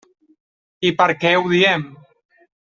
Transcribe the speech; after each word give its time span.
I 0.89 0.93
per 1.03 1.07
què 1.25 1.35
ho 1.41 1.45
diem? 1.53 1.87